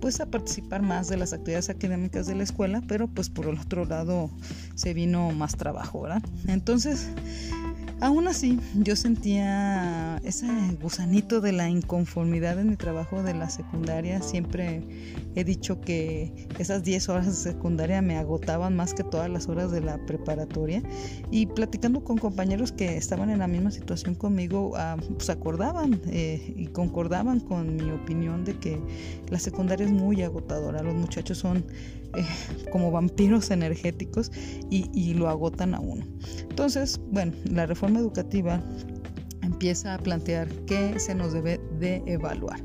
pues 0.01 0.19
a 0.19 0.25
participar 0.25 0.81
más 0.81 1.07
de 1.07 1.17
las 1.17 1.33
actividades 1.33 1.69
académicas 1.69 2.27
de 2.27 2.35
la 2.35 2.43
escuela, 2.43 2.81
pero 2.87 3.07
pues 3.07 3.29
por 3.29 3.47
el 3.47 3.57
otro 3.57 3.85
lado 3.85 4.29
se 4.75 4.93
vino 4.93 5.31
más 5.31 5.55
trabajo, 5.55 6.01
¿verdad? 6.01 6.23
Entonces, 6.47 7.09
Aún 8.01 8.27
así, 8.27 8.59
yo 8.75 8.95
sentía 8.95 10.17
ese 10.23 10.47
gusanito 10.81 11.39
de 11.41 11.53
la 11.53 11.69
inconformidad 11.69 12.59
en 12.59 12.69
mi 12.69 12.75
trabajo 12.75 13.23
de 13.23 13.33
la 13.33 13.49
secundaria. 13.49 14.21
Siempre 14.21 14.83
he 15.35 15.43
dicho 15.43 15.79
que 15.79 16.47
esas 16.59 16.83
10 16.83 17.09
horas 17.09 17.25
de 17.27 17.51
secundaria 17.51 18.01
me 18.01 18.17
agotaban 18.17 18.75
más 18.75 18.93
que 18.93 19.03
todas 19.03 19.29
las 19.29 19.47
horas 19.47 19.71
de 19.71 19.81
la 19.81 19.97
preparatoria. 20.05 20.83
Y 21.31 21.45
platicando 21.45 22.03
con 22.03 22.17
compañeros 22.17 22.71
que 22.71 22.97
estaban 22.97 23.29
en 23.29 23.39
la 23.39 23.47
misma 23.47 23.71
situación 23.71 24.15
conmigo, 24.15 24.73
ah, 24.75 24.97
pues 25.15 25.29
acordaban 25.29 26.01
eh, 26.07 26.53
y 26.57 26.67
concordaban 26.67 27.39
con 27.39 27.75
mi 27.75 27.89
opinión 27.91 28.43
de 28.43 28.57
que 28.57 28.81
la 29.29 29.39
secundaria 29.39 29.85
es 29.85 29.91
muy 29.91 30.21
agotadora. 30.23 30.83
Los 30.83 30.95
muchachos 30.95 31.37
son 31.37 31.65
eh, 32.15 32.25
como 32.71 32.91
vampiros 32.91 33.49
energéticos 33.49 34.31
y, 34.69 34.89
y 34.93 35.13
lo 35.13 35.29
agotan 35.29 35.73
a 35.73 35.79
uno. 35.79 36.05
Entonces, 36.49 36.99
bueno, 37.11 37.33
la 37.45 37.65
reforma 37.65 37.82
educativa 37.89 38.61
empieza 39.41 39.93
a 39.93 39.97
plantear 39.97 40.47
qué 40.65 40.99
se 40.99 41.13
nos 41.13 41.33
debe 41.33 41.59
de 41.83 42.01
evaluar. 42.07 42.59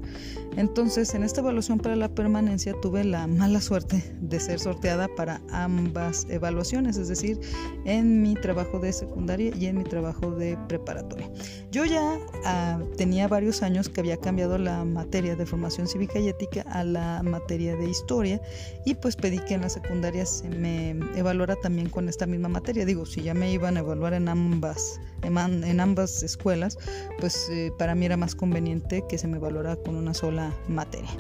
Entonces, 0.57 1.15
en 1.15 1.23
esta 1.23 1.41
evaluación 1.41 1.79
para 1.79 1.95
la 1.95 2.09
permanencia 2.09 2.75
tuve 2.81 3.05
la 3.05 3.27
mala 3.27 3.61
suerte 3.61 4.03
de 4.21 4.41
ser 4.41 4.59
sorteada 4.59 5.07
para 5.17 5.41
ambas 5.51 6.27
evaluaciones, 6.31 6.97
es 6.97 7.09
decir, 7.09 7.39
en 7.85 8.23
mi 8.23 8.35
trabajo 8.35 8.81
de 8.81 8.93
secundaria 8.93 9.55
y 9.57 9.67
en 9.67 9.79
mi 9.79 9.85
trabajo 9.85 10.33
de 10.33 10.59
preparatoria. 10.69 11.31
Yo 11.71 11.85
ya 11.85 12.19
ah, 12.45 12.81
tenía 12.97 13.29
varios 13.29 13.63
años 13.63 13.89
que 13.89 14.01
había 14.01 14.17
cambiado 14.17 14.59
la 14.59 14.85
materia 14.85 15.37
de 15.37 15.47
formación 15.47 15.87
cívica 15.87 16.19
y 16.19 16.29
ética 16.29 16.63
a 16.63 16.83
la 16.83 17.23
materia 17.23 17.77
de 17.77 17.89
historia 17.89 18.41
y 18.85 18.95
pues 18.95 19.17
pedí 19.17 19.39
que 19.39 19.55
en 19.55 19.61
la 19.61 19.69
secundaria 19.69 20.27
se 20.27 20.49
me 20.49 20.91
evaluara 21.15 21.57
también 21.57 21.89
con 21.89 22.09
esta 22.09 22.27
misma 22.27 22.49
materia. 22.49 22.85
Digo, 22.85 23.07
si 23.07 23.23
ya 23.23 23.35
me 23.35 23.53
iban 23.53 23.77
a 23.77 23.81
evaluar 23.81 24.15
en 24.15 24.29
ambas, 24.29 25.01
en, 25.23 25.81
ambas 25.81 26.23
escuelas, 26.23 26.79
pues 27.21 27.49
eh, 27.51 27.71
para 27.79 27.95
mí 27.95 28.07
era 28.07 28.17
más 28.17 28.35
conveniente 28.35 29.05
que 29.09 29.19
se 29.19 29.27
me 29.27 29.39
evaluara 29.39 29.77
con 29.77 29.97
una 29.97 30.15
sola 30.15 30.55
materia. 30.69 31.11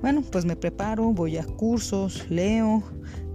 Bueno, 0.00 0.22
pues 0.22 0.44
me 0.44 0.54
preparo, 0.54 1.12
voy 1.12 1.38
a 1.38 1.44
cursos, 1.44 2.26
leo, 2.30 2.82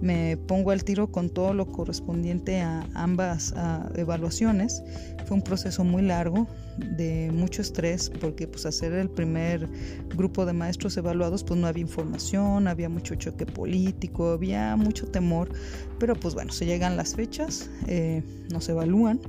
me 0.00 0.36
pongo 0.36 0.70
al 0.70 0.84
tiro 0.84 1.10
con 1.10 1.28
todo 1.28 1.52
lo 1.52 1.66
correspondiente 1.66 2.60
a 2.60 2.86
ambas 2.94 3.54
evaluaciones. 3.96 4.82
Fue 5.26 5.36
un 5.36 5.42
proceso 5.42 5.84
muy 5.84 6.02
largo, 6.02 6.46
de 6.78 7.30
mucho 7.32 7.62
estrés, 7.62 8.10
porque 8.20 8.46
pues 8.46 8.66
hacer 8.66 8.92
el 8.92 9.08
primer 9.08 9.68
grupo 10.14 10.44
de 10.44 10.52
maestros 10.52 10.96
evaluados, 10.96 11.44
pues 11.44 11.58
no 11.58 11.66
había 11.66 11.82
información, 11.82 12.66
había 12.66 12.88
mucho 12.88 13.14
choque 13.14 13.46
político, 13.46 14.32
había 14.32 14.76
mucho 14.76 15.06
temor, 15.06 15.50
pero 15.98 16.14
pues 16.14 16.34
bueno, 16.34 16.52
se 16.52 16.66
llegan 16.66 16.96
las 16.96 17.14
fechas, 17.14 17.70
eh, 17.86 18.22
nos 18.50 18.68
evalúan 18.68 19.20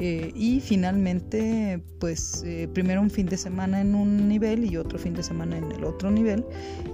eh, 0.00 0.30
y 0.34 0.60
finalmente, 0.60 1.82
pues 1.98 2.44
eh, 2.46 2.68
primero 2.72 3.00
un 3.00 3.10
fin 3.10 3.26
de 3.26 3.36
semana 3.36 3.80
en 3.80 3.96
un 3.96 4.28
nivel 4.28 4.64
y 4.64 4.76
otro 4.76 4.96
fin 4.96 5.12
de 5.12 5.24
semana 5.24 5.58
en 5.58 5.72
el 5.72 5.82
otro 5.82 6.08
nivel. 6.10 6.44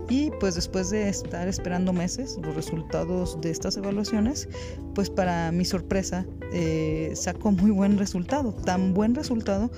Y 0.08 0.30
pues 0.40 0.54
después 0.54 0.88
de 0.88 1.10
estar 1.10 1.46
esperando 1.46 1.92
meses 1.92 2.38
los 2.42 2.54
resultados 2.54 3.38
de 3.42 3.50
estas 3.50 3.76
evaluaciones, 3.76 4.48
pues 4.94 5.10
para 5.10 5.52
mi 5.52 5.66
sorpresa 5.66 6.26
eh, 6.54 7.12
sacó 7.14 7.52
muy 7.52 7.70
buen 7.70 7.98
resultado. 7.98 8.54
Tan 8.64 8.94
buen 8.94 9.14
resultado 9.14 9.70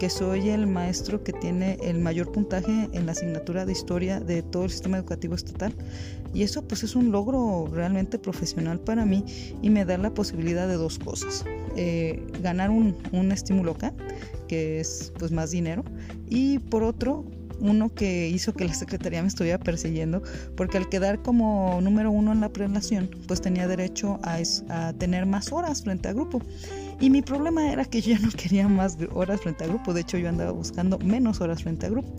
que 0.00 0.08
soy 0.08 0.48
el 0.48 0.66
maestro 0.66 1.22
que 1.22 1.34
tiene 1.34 1.76
el 1.82 1.98
mayor 1.98 2.32
puntaje 2.32 2.88
en 2.90 3.04
la 3.04 3.12
asignatura 3.12 3.66
de 3.66 3.72
historia 3.72 4.18
de 4.18 4.42
todo 4.42 4.64
el 4.64 4.70
sistema 4.70 4.96
educativo 4.96 5.34
estatal. 5.34 5.74
Y 6.32 6.42
eso 6.42 6.66
pues 6.66 6.82
es 6.82 6.96
un 6.96 7.12
logro 7.12 7.68
realmente 7.70 8.18
profesional 8.18 8.80
para 8.80 9.04
mí 9.04 9.26
y 9.60 9.68
me 9.68 9.84
da 9.84 9.98
la 9.98 10.14
posibilidad 10.14 10.66
de 10.66 10.74
dos 10.74 10.98
cosas. 10.98 11.44
Eh, 11.76 12.26
ganar 12.42 12.70
un, 12.70 12.96
un 13.12 13.30
estímulo 13.30 13.72
acá, 13.72 13.92
que 14.48 14.80
es 14.80 15.12
pues 15.18 15.32
más 15.32 15.50
dinero, 15.50 15.84
y 16.30 16.60
por 16.60 16.82
otro 16.82 17.26
uno 17.60 17.94
que 17.94 18.28
hizo 18.28 18.54
que 18.54 18.64
la 18.64 18.72
secretaría 18.72 19.20
me 19.20 19.28
estuviera 19.28 19.58
persiguiendo, 19.58 20.22
porque 20.56 20.78
al 20.78 20.88
quedar 20.88 21.20
como 21.20 21.78
número 21.82 22.10
uno 22.10 22.32
en 22.32 22.40
la 22.40 22.48
prelación, 22.48 23.10
pues 23.28 23.42
tenía 23.42 23.68
derecho 23.68 24.18
a, 24.22 24.38
a, 24.70 24.92
tener 24.94 25.26
más 25.26 25.52
horas 25.52 25.82
frente 25.82 26.08
a 26.08 26.14
grupo. 26.14 26.40
Y 27.00 27.08
mi 27.08 27.22
problema 27.22 27.72
era 27.72 27.86
que 27.86 28.02
yo 28.02 28.18
no 28.18 28.28
quería 28.36 28.68
más 28.68 28.98
horas 29.14 29.40
frente 29.40 29.64
a 29.64 29.66
grupo, 29.66 29.94
de 29.94 30.02
hecho 30.02 30.18
yo 30.18 30.28
andaba 30.28 30.52
buscando 30.52 30.98
menos 30.98 31.40
horas 31.40 31.62
frente 31.62 31.86
a 31.86 31.88
grupo. 31.88 32.12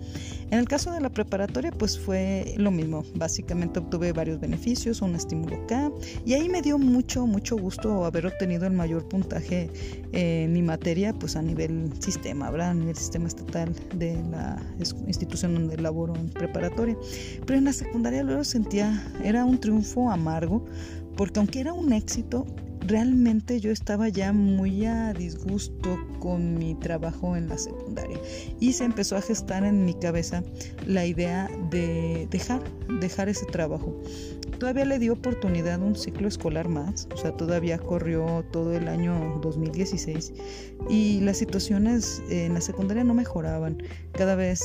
En 0.50 0.58
el 0.58 0.68
caso 0.68 0.92
de 0.92 1.00
la 1.00 1.10
preparatoria, 1.10 1.72
pues 1.72 1.98
fue 1.98 2.56
lo 2.58 2.72
mismo. 2.72 3.04
Básicamente 3.16 3.80
obtuve 3.80 4.12
varios 4.12 4.40
beneficios, 4.40 5.02
un 5.02 5.16
estímulo 5.16 5.56
acá, 5.64 5.92
y 6.26 6.34
ahí 6.34 6.50
me 6.50 6.62
dio 6.64 6.80
mucho, 6.80 7.28
mucho 7.28 7.56
gusto 7.58 8.06
haber 8.06 8.26
obtenido 8.26 8.66
el 8.66 8.74
mayor 8.74 9.08
puntaje 9.08 9.70
en 10.14 10.52
mi 10.52 10.64
materia, 10.64 11.14
pues 11.14 11.36
a 11.36 11.44
nivel 11.44 11.92
sistema, 12.00 12.50
¿verdad? 12.50 12.72
A 12.72 12.74
nivel 12.74 12.96
sistema 12.96 13.28
estatal 13.28 13.74
de 13.96 14.22
la 14.32 14.60
institución 15.08 15.54
donde 15.54 15.78
laboro 15.78 16.16
en 16.16 16.30
preparatoria. 16.30 16.98
Pero 17.46 17.60
en 17.60 17.66
la 17.66 17.74
secundaria 17.74 18.24
luego 18.24 18.44
sentía, 18.44 19.02
era 19.24 19.46
un 19.46 19.60
triunfo 19.60 20.10
amargo, 20.10 20.66
porque 21.16 21.40
aunque 21.40 21.60
era 21.60 21.72
un 21.72 21.94
éxito, 21.94 22.48
realmente 22.86 23.60
yo 23.60 23.72
estaba 23.72 24.10
ya 24.10 24.34
muy 24.34 24.86
a 24.86 25.14
disgusto 25.14 25.98
con 26.20 26.56
mi 26.56 26.76
trabajo 26.76 27.36
en 27.36 27.50
la 27.50 27.58
secundaria 27.58 28.20
y 28.60 28.74
se 28.74 28.86
empezó 28.86 29.16
a 29.18 29.22
gestar 29.22 29.64
en 29.64 29.86
mi 29.86 29.94
cabeza 29.94 30.44
la 30.86 31.06
idea 31.06 31.50
de 31.70 32.28
dejar, 32.30 32.62
dejar 33.00 33.30
ese 33.30 33.46
trabajo. 33.46 33.96
Todavía 34.60 34.86
le 34.86 35.00
di 35.00 35.10
oportunidad 35.10 35.82
un 35.82 35.96
ciclo 35.96 36.28
escolar 36.28 36.70
más, 36.70 37.08
o 37.12 37.18
sea, 37.18 37.32
todavía 37.32 37.80
corrió 37.80 38.46
todo 38.52 38.76
el 38.76 38.88
año 38.88 39.40
2016 39.42 40.34
y 40.88 41.20
las 41.22 41.38
situaciones 41.38 42.22
en 42.30 42.54
la 42.54 42.62
secundaria 42.62 43.04
no 43.04 43.16
mejoraban. 43.16 43.82
Cada 44.12 44.36
vez 44.36 44.62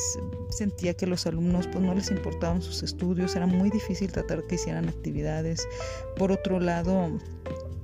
sentía 0.50 0.92
que 0.92 1.06
los 1.06 1.26
alumnos 1.26 1.66
pues 1.68 1.82
no 1.82 1.94
les 1.94 2.10
importaban 2.10 2.60
sus 2.60 2.82
estudios, 2.82 3.36
era 3.36 3.46
muy 3.46 3.70
difícil 3.70 4.12
tratar 4.12 4.42
que 4.42 4.56
hicieran 4.56 4.86
actividades. 4.86 5.66
Por 6.18 6.30
otro 6.30 6.60
lado, 6.60 7.10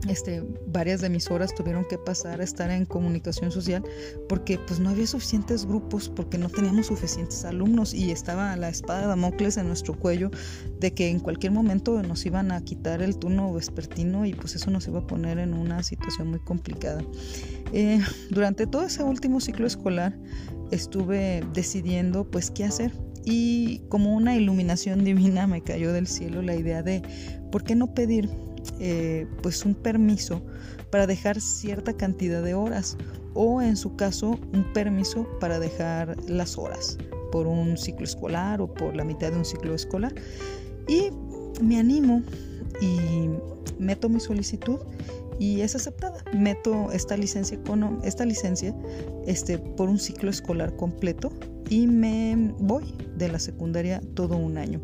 este, 0.09 0.43
varias 0.67 1.01
de 1.01 1.09
mis 1.09 1.31
horas 1.31 1.55
tuvieron 1.55 1.85
que 1.85 1.97
pasar 1.99 2.41
a 2.41 2.45
estar 2.45 2.71
en 2.71 2.87
comunicación 2.87 3.51
social 3.53 3.85
porque 4.29 4.59
pues 4.59 4.81
no 4.81 4.91
había 4.91 5.07
suficientes 5.07 5.65
grupos, 5.65 6.09
porque 6.09 6.39
no 6.39 6.49
teníamos 6.49 6.87
suficientes 6.87 7.45
alumnos 7.45 7.95
y 7.95 8.11
estaba 8.11 8.57
la 8.57 8.69
espada 8.69 9.03
de 9.03 9.07
Damocles 9.07 9.57
en 9.57 9.69
nuestro 9.69 9.95
cuello 9.95 10.31
de 10.81 10.93
que 10.93 11.09
en 11.09 11.21
cualquier 11.21 11.53
momento 11.53 12.03
nos 12.03 12.27
iban 12.27 12.51
a 12.51 12.63
quitar 12.63 13.03
el 13.03 13.17
turno 13.17 13.53
vespertino 13.53 14.27
y 14.27 14.35
pues 14.35 14.57
eso 14.57 14.71
nos 14.71 14.87
iba 14.89 15.01
a 15.01 15.07
poner 15.07 15.39
en 15.39 15.55
una 15.55 15.83
situación 15.83 16.29
muy 16.29 16.41
complicada. 16.41 17.03
Eh, 17.73 18.01
durante 18.31 18.67
todo 18.67 18.83
ese 18.83 19.03
último 19.05 19.41
ciclo 19.41 19.67
escolar 19.67 20.19
estuve 20.71 21.45
decidiendo 21.53 22.29
pues 22.31 22.51
qué 22.51 22.65
hacer 22.65 22.93
y 23.25 23.83
como 23.89 24.15
una 24.15 24.37
iluminación 24.37 25.05
divina 25.05 25.47
me 25.47 25.63
cayó 25.63 25.93
del 25.93 26.07
cielo 26.07 26.43
la 26.43 26.57
idea 26.57 26.83
de 26.83 27.03
por 27.53 27.63
qué 27.63 27.75
no 27.75 27.95
pedir 27.95 28.29
eh, 28.81 29.27
pues 29.43 29.65
un 29.65 29.75
permiso 29.75 30.43
para 30.91 31.07
dejar 31.07 31.41
cierta 31.41 31.93
cantidad 31.95 32.43
de 32.43 32.55
horas 32.55 32.97
o 33.35 33.63
en 33.63 33.77
su 33.77 33.97
caso 33.97 34.39
un 34.53 34.73
permiso 34.73 35.27
para 35.41 35.59
dejar 35.59 36.17
las 36.29 36.59
horas 36.59 36.99
por 37.31 37.47
un 37.47 37.79
ciclo 37.79 38.05
escolar 38.05 38.61
o 38.61 38.73
por 38.73 38.95
la 38.95 39.05
mitad 39.05 39.31
de 39.31 39.39
un 39.39 39.45
ciclo 39.45 39.75
escolar 39.75 40.15
y 40.87 41.11
me 41.63 41.79
animo 41.79 42.23
y 42.81 43.29
meto 43.79 44.09
mi 44.09 44.21
solicitud 44.21 44.81
y 45.39 45.61
es 45.61 45.75
aceptada. 45.75 46.23
Meto 46.33 46.93
esta 46.93 47.17
licencia, 47.17 47.59
esta 48.05 48.25
licencia 48.25 48.75
este, 49.27 49.59
por 49.59 49.89
un 49.89 49.99
ciclo 49.99 50.31
escolar 50.31 50.77
completo 50.77 51.33
y 51.69 51.87
me 51.87 52.55
voy 52.59 52.95
de 53.17 53.29
la 53.29 53.39
secundaria 53.39 54.01
todo 54.15 54.37
un 54.37 54.59
año. 54.59 54.81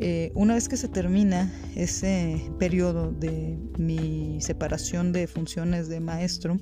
Eh, 0.00 0.30
una 0.34 0.54
vez 0.54 0.68
que 0.68 0.76
se 0.76 0.88
termina 0.88 1.52
ese 1.74 2.40
periodo 2.58 3.10
de 3.10 3.58
mi 3.78 4.40
separación 4.40 5.12
de 5.12 5.26
funciones 5.26 5.88
de 5.88 5.98
maestro, 6.00 6.56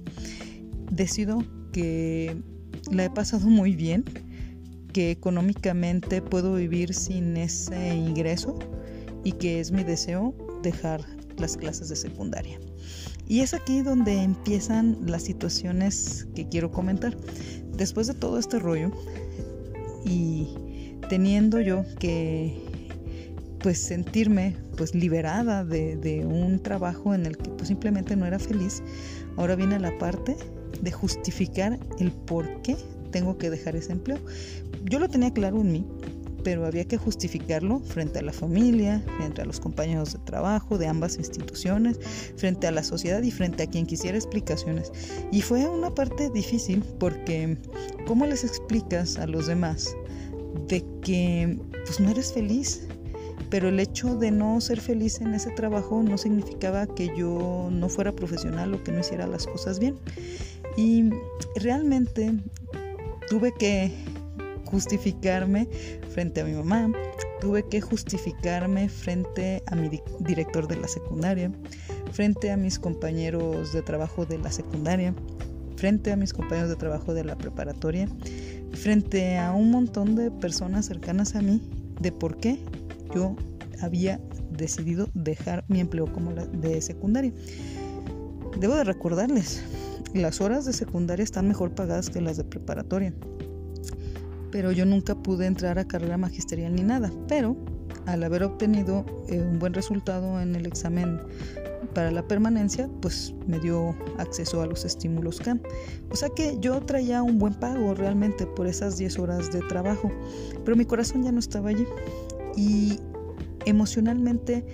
decido 0.90 1.44
que 1.72 2.36
la 2.90 3.04
he 3.04 3.10
pasado 3.10 3.46
muy 3.48 3.76
bien, 3.76 4.04
que 4.92 5.10
económicamente 5.10 6.22
puedo 6.22 6.54
vivir 6.54 6.94
sin 6.94 7.36
ese 7.36 7.94
ingreso 7.94 8.58
y 9.24 9.32
que 9.32 9.60
es 9.60 9.70
mi 9.70 9.84
deseo 9.84 10.34
dejar 10.62 11.04
las 11.36 11.58
clases 11.58 11.90
de 11.90 11.96
secundaria. 11.96 12.58
Y 13.28 13.40
es 13.40 13.52
aquí 13.52 13.82
donde 13.82 14.22
empiezan 14.22 14.96
las 15.04 15.24
situaciones 15.24 16.26
que 16.34 16.48
quiero 16.48 16.70
comentar. 16.70 17.16
Después 17.76 18.06
de 18.06 18.14
todo 18.14 18.38
este 18.38 18.58
rollo 18.58 18.90
y 20.04 20.48
teniendo 21.08 21.60
yo 21.60 21.84
que 21.98 22.65
pues 23.66 23.78
sentirme 23.80 24.54
pues 24.76 24.94
liberada 24.94 25.64
de, 25.64 26.24
un 26.24 26.60
trabajo 26.62 27.14
en 27.14 27.26
el 27.26 27.36
que 27.36 27.50
pues 27.50 27.66
simplemente 27.66 28.14
no 28.14 28.24
era 28.24 28.38
feliz, 28.38 28.80
ahora 29.36 29.56
viene 29.56 29.80
la 29.80 29.98
parte 29.98 30.36
de 30.80 30.92
justificar 30.92 31.76
el 31.98 32.12
por 32.12 32.62
qué 32.62 32.76
tengo 33.10 33.38
que 33.38 33.50
dejar 33.50 33.74
ese 33.74 33.90
empleo. 33.90 34.20
Yo 34.84 35.00
lo 35.00 35.08
tenía 35.08 35.32
claro 35.32 35.62
en 35.62 35.72
mí, 35.72 35.86
pero 36.44 36.64
había 36.64 36.84
que 36.84 36.96
justificarlo 36.96 37.80
frente 37.80 38.20
a 38.20 38.22
la 38.22 38.32
familia, 38.32 39.02
frente 39.16 39.42
a 39.42 39.44
los 39.44 39.58
compañeros 39.58 40.12
de 40.12 40.20
trabajo 40.20 40.78
de 40.78 40.86
ambas 40.86 41.16
instituciones, 41.16 41.98
frente 42.36 42.68
a 42.68 42.70
la 42.70 42.84
sociedad 42.84 43.20
y 43.20 43.32
frente 43.32 43.64
a 43.64 43.66
quien 43.66 43.84
quisiera 43.84 44.16
explicaciones. 44.16 44.92
Y 45.32 45.40
fue 45.40 45.68
una 45.68 45.92
parte 45.92 46.30
difícil 46.30 46.84
porque 47.00 47.58
¿cómo 48.06 48.26
les 48.26 48.44
explicas 48.44 49.18
a 49.18 49.26
los 49.26 49.48
demás 49.48 49.92
de 50.68 50.84
que 51.02 51.58
pues 51.84 51.98
no 51.98 52.10
eres 52.10 52.32
feliz? 52.32 52.86
Pero 53.50 53.68
el 53.68 53.78
hecho 53.80 54.16
de 54.16 54.30
no 54.30 54.60
ser 54.60 54.80
feliz 54.80 55.20
en 55.20 55.34
ese 55.34 55.50
trabajo 55.50 56.02
no 56.02 56.18
significaba 56.18 56.86
que 56.86 57.10
yo 57.16 57.68
no 57.70 57.88
fuera 57.88 58.12
profesional 58.12 58.74
o 58.74 58.82
que 58.82 58.92
no 58.92 59.00
hiciera 59.00 59.26
las 59.26 59.46
cosas 59.46 59.78
bien. 59.78 59.96
Y 60.76 61.10
realmente 61.56 62.32
tuve 63.28 63.52
que 63.52 63.92
justificarme 64.64 65.68
frente 66.10 66.40
a 66.40 66.44
mi 66.44 66.52
mamá, 66.52 66.90
tuve 67.40 67.62
que 67.68 67.80
justificarme 67.80 68.88
frente 68.88 69.62
a 69.66 69.76
mi 69.76 70.02
director 70.20 70.66
de 70.66 70.76
la 70.76 70.88
secundaria, 70.88 71.52
frente 72.12 72.50
a 72.50 72.56
mis 72.56 72.78
compañeros 72.78 73.72
de 73.72 73.82
trabajo 73.82 74.26
de 74.26 74.38
la 74.38 74.50
secundaria, 74.50 75.14
frente 75.76 76.12
a 76.12 76.16
mis 76.16 76.32
compañeros 76.32 76.70
de 76.70 76.76
trabajo 76.76 77.14
de 77.14 77.24
la 77.24 77.36
preparatoria, 77.36 78.08
frente 78.72 79.38
a 79.38 79.52
un 79.52 79.70
montón 79.70 80.16
de 80.16 80.30
personas 80.30 80.86
cercanas 80.86 81.34
a 81.34 81.42
mí 81.42 81.62
de 82.00 82.12
por 82.12 82.36
qué 82.38 82.58
yo 83.14 83.36
había 83.80 84.20
decidido 84.50 85.08
dejar 85.14 85.64
mi 85.68 85.80
empleo 85.80 86.12
como 86.12 86.32
la 86.32 86.46
de 86.46 86.80
secundaria. 86.80 87.32
Debo 88.58 88.74
de 88.74 88.84
recordarles, 88.84 89.62
las 90.14 90.40
horas 90.40 90.64
de 90.64 90.72
secundaria 90.72 91.24
están 91.24 91.48
mejor 91.48 91.74
pagadas 91.74 92.08
que 92.10 92.20
las 92.20 92.36
de 92.36 92.44
preparatoria 92.44 93.12
pero 94.56 94.72
yo 94.72 94.86
nunca 94.86 95.14
pude 95.14 95.44
entrar 95.44 95.78
a 95.78 95.86
carrera 95.86 96.16
magisterial 96.16 96.74
ni 96.74 96.82
nada. 96.82 97.12
Pero 97.28 97.56
al 98.06 98.22
haber 98.24 98.42
obtenido 98.42 99.04
eh, 99.28 99.38
un 99.38 99.58
buen 99.58 99.74
resultado 99.74 100.40
en 100.40 100.54
el 100.54 100.64
examen 100.64 101.20
para 101.92 102.10
la 102.10 102.26
permanencia, 102.26 102.88
pues 103.02 103.34
me 103.46 103.58
dio 103.60 103.94
acceso 104.16 104.62
a 104.62 104.66
los 104.66 104.86
estímulos 104.86 105.40
CAM. 105.40 105.60
O 106.10 106.16
sea 106.16 106.30
que 106.30 106.56
yo 106.58 106.80
traía 106.80 107.22
un 107.22 107.38
buen 107.38 107.52
pago 107.52 107.92
realmente 107.92 108.46
por 108.46 108.66
esas 108.66 108.96
10 108.96 109.18
horas 109.18 109.52
de 109.52 109.60
trabajo, 109.60 110.10
pero 110.64 110.74
mi 110.74 110.86
corazón 110.86 111.22
ya 111.22 111.32
no 111.32 111.38
estaba 111.38 111.68
allí. 111.68 111.86
Y 112.56 112.98
emocionalmente 113.66 114.64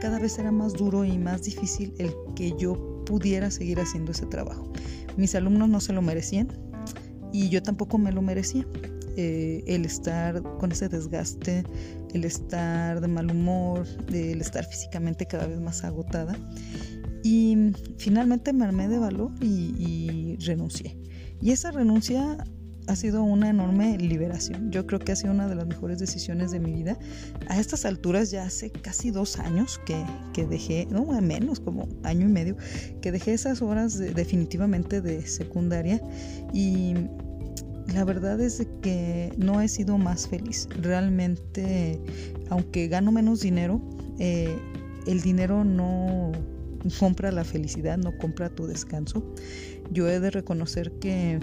cada 0.00 0.18
vez 0.18 0.38
era 0.38 0.52
más 0.52 0.74
duro 0.74 1.04
y 1.04 1.18
más 1.18 1.42
difícil 1.42 1.94
el 1.98 2.12
que 2.34 2.54
yo 2.58 3.04
pudiera 3.04 3.50
seguir 3.50 3.80
haciendo 3.80 4.12
ese 4.12 4.26
trabajo. 4.26 4.70
Mis 5.16 5.34
alumnos 5.34 5.68
no 5.68 5.80
se 5.80 5.92
lo 5.92 6.02
merecían 6.02 6.48
y 7.32 7.48
yo 7.48 7.62
tampoco 7.62 7.98
me 7.98 8.12
lo 8.12 8.22
merecía. 8.22 8.66
Eh, 9.16 9.62
el 9.68 9.84
estar 9.84 10.42
con 10.58 10.72
ese 10.72 10.88
desgaste, 10.88 11.62
el 12.12 12.24
estar 12.24 13.00
de 13.00 13.06
mal 13.06 13.30
humor, 13.30 13.86
el 14.12 14.40
estar 14.40 14.64
físicamente 14.64 15.24
cada 15.26 15.46
vez 15.46 15.60
más 15.60 15.84
agotada. 15.84 16.36
Y 17.22 17.72
finalmente 17.96 18.52
me 18.52 18.64
armé 18.64 18.88
de 18.88 18.98
valor 18.98 19.32
y, 19.40 20.36
renuncié. 20.44 20.98
Y 21.40 21.52
esa 21.52 21.70
renuncia 21.70 22.36
ha 22.86 22.96
sido 22.96 23.22
una 23.22 23.48
enorme 23.50 23.96
liberación. 23.98 24.70
Yo 24.70 24.86
creo 24.86 24.98
que 24.98 25.12
ha 25.12 25.16
sido 25.16 25.32
una 25.32 25.48
de 25.48 25.54
las 25.54 25.66
mejores 25.66 25.98
decisiones 25.98 26.50
de 26.50 26.60
mi 26.60 26.72
vida. 26.72 26.98
A 27.48 27.58
estas 27.58 27.84
alturas 27.84 28.30
ya 28.30 28.44
hace 28.44 28.70
casi 28.70 29.10
dos 29.10 29.38
años 29.38 29.80
que, 29.86 30.04
que 30.32 30.46
dejé, 30.46 30.86
no 30.90 31.04
menos, 31.20 31.60
como 31.60 31.88
año 32.02 32.26
y 32.26 32.32
medio, 32.32 32.56
que 33.00 33.12
dejé 33.12 33.32
esas 33.32 33.62
horas 33.62 33.98
definitivamente 33.98 35.00
de 35.00 35.26
secundaria 35.26 36.00
y 36.52 36.94
la 37.92 38.04
verdad 38.04 38.40
es 38.40 38.66
que 38.82 39.32
no 39.36 39.60
he 39.60 39.68
sido 39.68 39.98
más 39.98 40.28
feliz. 40.28 40.68
Realmente, 40.80 42.00
aunque 42.50 42.88
gano 42.88 43.12
menos 43.12 43.40
dinero, 43.40 43.80
eh, 44.18 44.58
el 45.06 45.20
dinero 45.20 45.64
no 45.64 46.32
compra 46.98 47.30
la 47.30 47.44
felicidad, 47.44 47.98
no 47.98 48.16
compra 48.18 48.48
tu 48.48 48.66
descanso. 48.66 49.24
Yo 49.90 50.08
he 50.08 50.20
de 50.20 50.30
reconocer 50.30 50.92
que 50.98 51.38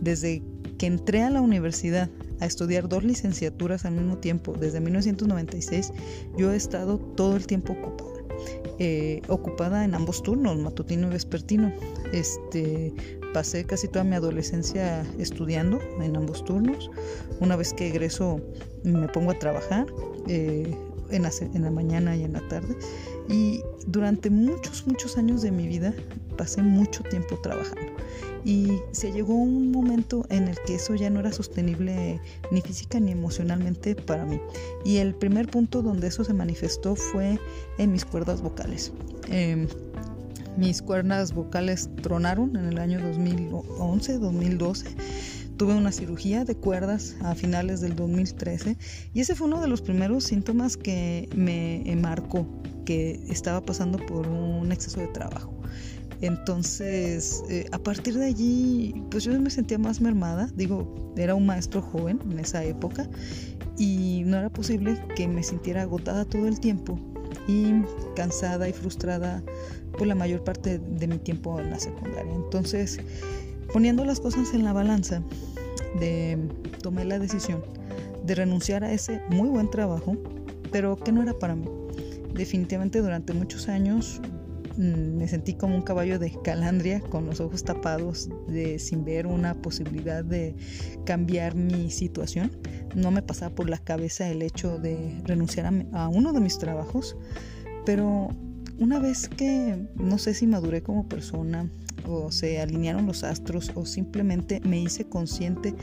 desde 0.00 0.42
que 0.84 0.88
entré 0.88 1.22
a 1.22 1.30
la 1.30 1.40
universidad 1.40 2.10
a 2.40 2.44
estudiar 2.44 2.90
dos 2.90 3.04
licenciaturas 3.04 3.86
al 3.86 3.94
mismo 3.94 4.18
tiempo, 4.18 4.52
desde 4.52 4.80
1996, 4.80 5.94
yo 6.36 6.52
he 6.52 6.56
estado 6.56 6.98
todo 6.98 7.36
el 7.36 7.46
tiempo 7.46 7.72
ocupada. 7.72 8.10
Eh, 8.78 9.22
ocupada 9.28 9.82
en 9.86 9.94
ambos 9.94 10.22
turnos, 10.22 10.58
matutino 10.58 11.06
y 11.06 11.10
vespertino. 11.12 11.72
Este, 12.12 12.92
pasé 13.32 13.64
casi 13.64 13.88
toda 13.88 14.04
mi 14.04 14.14
adolescencia 14.14 15.06
estudiando 15.18 15.80
en 16.02 16.18
ambos 16.18 16.44
turnos. 16.44 16.90
Una 17.40 17.56
vez 17.56 17.72
que 17.72 17.88
egreso 17.88 18.42
me 18.82 19.08
pongo 19.08 19.30
a 19.30 19.38
trabajar 19.38 19.86
eh, 20.28 20.76
en, 21.08 21.22
la, 21.22 21.30
en 21.40 21.62
la 21.62 21.70
mañana 21.70 22.14
y 22.14 22.24
en 22.24 22.34
la 22.34 22.46
tarde. 22.48 22.76
Y 23.30 23.62
durante 23.86 24.28
muchos, 24.28 24.86
muchos 24.86 25.16
años 25.16 25.40
de 25.40 25.50
mi 25.50 25.66
vida 25.66 25.94
pasé 26.36 26.60
mucho 26.60 27.02
tiempo 27.04 27.38
trabajando. 27.40 27.94
Y 28.44 28.78
se 28.92 29.10
llegó 29.10 29.34
un 29.34 29.70
momento 29.70 30.26
en 30.28 30.48
el 30.48 30.56
que 30.66 30.74
eso 30.74 30.94
ya 30.94 31.08
no 31.08 31.20
era 31.20 31.32
sostenible 31.32 32.20
ni 32.50 32.60
física 32.60 33.00
ni 33.00 33.12
emocionalmente 33.12 33.94
para 33.94 34.24
mí. 34.24 34.40
Y 34.84 34.98
el 34.98 35.14
primer 35.14 35.48
punto 35.48 35.82
donde 35.82 36.08
eso 36.08 36.24
se 36.24 36.34
manifestó 36.34 36.94
fue 36.94 37.38
en 37.78 37.92
mis 37.92 38.04
cuerdas 38.04 38.42
vocales. 38.42 38.92
Em, 39.28 39.66
mis 40.58 40.82
cuerdas 40.82 41.32
vocales 41.32 41.88
tronaron 42.02 42.54
en 42.56 42.66
el 42.66 42.78
año 42.78 43.00
2011, 43.00 44.18
2012 44.18 44.88
tuve 45.56 45.74
una 45.74 45.92
cirugía 45.92 46.44
de 46.44 46.56
cuerdas 46.56 47.16
a 47.22 47.34
finales 47.34 47.80
del 47.80 47.94
2013 47.94 48.76
y 49.12 49.20
ese 49.20 49.34
fue 49.34 49.46
uno 49.46 49.60
de 49.60 49.68
los 49.68 49.82
primeros 49.82 50.24
síntomas 50.24 50.76
que 50.76 51.28
me 51.34 51.96
marcó 52.00 52.46
que 52.84 53.20
estaba 53.28 53.60
pasando 53.62 53.98
por 53.98 54.26
un 54.26 54.72
exceso 54.72 55.00
de 55.00 55.08
trabajo. 55.08 55.52
Entonces, 56.24 57.44
eh, 57.50 57.66
a 57.70 57.78
partir 57.78 58.14
de 58.14 58.24
allí, 58.24 58.94
pues 59.10 59.24
yo 59.24 59.38
me 59.38 59.50
sentía 59.50 59.76
más 59.76 60.00
mermada. 60.00 60.48
Digo, 60.54 61.12
era 61.18 61.34
un 61.34 61.44
maestro 61.44 61.82
joven 61.82 62.18
en 62.30 62.38
esa 62.38 62.64
época 62.64 63.06
y 63.76 64.22
no 64.24 64.38
era 64.38 64.48
posible 64.48 64.98
que 65.16 65.28
me 65.28 65.42
sintiera 65.42 65.82
agotada 65.82 66.24
todo 66.24 66.48
el 66.48 66.60
tiempo 66.60 66.98
y 67.46 67.74
cansada 68.16 68.66
y 68.66 68.72
frustrada 68.72 69.42
por 69.98 70.06
la 70.06 70.14
mayor 70.14 70.42
parte 70.42 70.78
de 70.78 71.06
mi 71.06 71.18
tiempo 71.18 71.60
en 71.60 71.68
la 71.68 71.78
secundaria. 71.78 72.32
Entonces, 72.32 72.98
poniendo 73.70 74.02
las 74.06 74.18
cosas 74.18 74.54
en 74.54 74.64
la 74.64 74.72
balanza, 74.72 75.22
tomé 76.80 77.04
la 77.04 77.18
decisión 77.18 77.62
de 78.24 78.34
renunciar 78.34 78.82
a 78.82 78.90
ese 78.92 79.20
muy 79.28 79.50
buen 79.50 79.70
trabajo, 79.70 80.16
pero 80.72 80.96
que 80.96 81.12
no 81.12 81.22
era 81.22 81.38
para 81.38 81.54
mí. 81.54 81.68
Definitivamente 82.32 83.02
durante 83.02 83.34
muchos 83.34 83.68
años 83.68 84.22
me 84.76 85.28
sentí 85.28 85.54
como 85.54 85.76
un 85.76 85.82
caballo 85.82 86.18
de 86.18 86.32
calandria 86.42 87.00
con 87.00 87.26
los 87.26 87.40
ojos 87.40 87.64
tapados 87.64 88.28
de 88.48 88.78
sin 88.78 89.04
ver 89.04 89.26
una 89.26 89.54
posibilidad 89.54 90.24
de 90.24 90.54
cambiar 91.04 91.54
mi 91.54 91.90
situación. 91.90 92.50
No 92.94 93.10
me 93.10 93.22
pasaba 93.22 93.54
por 93.54 93.68
la 93.68 93.78
cabeza 93.78 94.28
el 94.28 94.42
hecho 94.42 94.78
de 94.78 95.20
renunciar 95.24 95.66
a, 95.66 96.04
a 96.04 96.08
uno 96.08 96.32
de 96.32 96.40
mis 96.40 96.58
trabajos, 96.58 97.16
pero 97.84 98.30
una 98.78 98.98
vez 98.98 99.28
que 99.28 99.86
no 99.94 100.18
sé 100.18 100.34
si 100.34 100.46
maduré 100.46 100.82
como 100.82 101.08
persona 101.08 101.70
o 102.08 102.30
se 102.30 102.60
alinearon 102.60 103.06
los 103.06 103.24
astros 103.24 103.70
o 103.74 103.86
simplemente 103.86 104.60
me 104.64 104.80
hice 104.80 105.04
consciente 105.04 105.74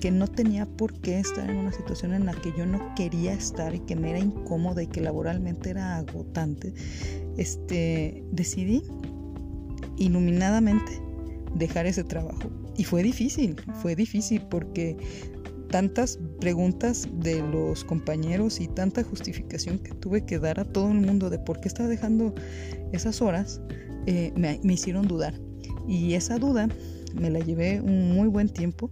que 0.00 0.10
no 0.10 0.28
tenía 0.28 0.66
por 0.66 0.92
qué 1.00 1.18
estar 1.18 1.50
en 1.50 1.56
una 1.56 1.72
situación 1.72 2.14
en 2.14 2.26
la 2.26 2.34
que 2.34 2.52
yo 2.56 2.66
no 2.66 2.94
quería 2.94 3.32
estar 3.32 3.74
y 3.74 3.80
que 3.80 3.96
me 3.96 4.10
era 4.10 4.18
incómoda 4.18 4.82
y 4.82 4.86
que 4.86 5.00
laboralmente 5.00 5.70
era 5.70 5.96
agotante, 5.96 6.72
este, 7.36 8.24
decidí 8.32 8.82
iluminadamente 9.96 11.00
dejar 11.54 11.86
ese 11.86 12.04
trabajo. 12.04 12.50
Y 12.76 12.84
fue 12.84 13.02
difícil, 13.02 13.56
fue 13.80 13.96
difícil 13.96 14.42
porque 14.50 14.96
tantas 15.70 16.18
preguntas 16.40 17.08
de 17.12 17.40
los 17.40 17.84
compañeros 17.84 18.60
y 18.60 18.68
tanta 18.68 19.02
justificación 19.02 19.78
que 19.78 19.92
tuve 19.94 20.24
que 20.24 20.38
dar 20.38 20.60
a 20.60 20.64
todo 20.64 20.90
el 20.90 21.00
mundo 21.00 21.30
de 21.30 21.38
por 21.38 21.60
qué 21.60 21.68
estaba 21.68 21.88
dejando 21.88 22.34
esas 22.92 23.20
horas, 23.22 23.60
eh, 24.06 24.32
me, 24.36 24.60
me 24.62 24.74
hicieron 24.74 25.08
dudar. 25.08 25.34
Y 25.88 26.14
esa 26.14 26.38
duda 26.38 26.68
me 27.14 27.30
la 27.30 27.40
llevé 27.40 27.80
un 27.80 28.12
muy 28.14 28.28
buen 28.28 28.48
tiempo 28.48 28.90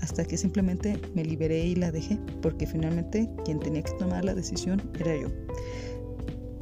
hasta 0.00 0.24
que 0.24 0.36
simplemente 0.36 1.00
me 1.14 1.24
liberé 1.24 1.66
y 1.66 1.74
la 1.74 1.90
dejé, 1.90 2.18
porque 2.42 2.66
finalmente 2.66 3.28
quien 3.44 3.58
tenía 3.58 3.82
que 3.82 3.92
tomar 3.92 4.24
la 4.24 4.34
decisión 4.34 4.82
era 4.98 5.16
yo. 5.16 5.28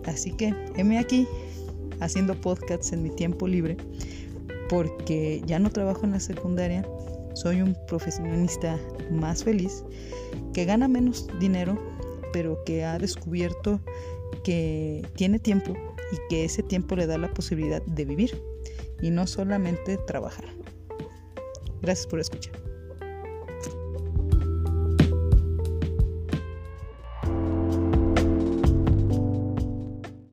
Así 0.07 0.33
que 0.33 0.55
heme 0.77 0.99
aquí 0.99 1.27
haciendo 2.01 2.35
podcasts 2.35 2.93
en 2.93 3.03
mi 3.03 3.11
tiempo 3.11 3.47
libre, 3.47 3.77
porque 4.69 5.43
ya 5.47 5.59
no 5.59 5.71
trabajo 5.71 6.05
en 6.05 6.13
la 6.13 6.21
secundaria, 6.21 6.87
soy 7.35 7.63
un 7.63 7.77
profesionista 7.87 8.79
más 9.11 9.45
feliz, 9.45 9.85
que 10.53 10.65
gana 10.65 10.89
menos 10.89 11.29
dinero, 11.39 11.79
pero 12.33 12.63
que 12.65 12.85
ha 12.85 12.99
descubierto 12.99 13.81
que 14.45 15.07
tiene 15.15 15.39
tiempo 15.39 15.75
y 16.13 16.17
que 16.29 16.45
ese 16.45 16.63
tiempo 16.63 16.97
le 16.97 17.07
da 17.07 17.19
la 17.19 17.33
posibilidad 17.33 17.83
de 17.83 18.05
vivir 18.05 18.43
y 19.01 19.11
no 19.11 19.27
solamente 19.27 19.99
trabajar. 19.99 20.45
Gracias 21.81 22.07
por 22.07 22.21
escuchar. 22.21 22.72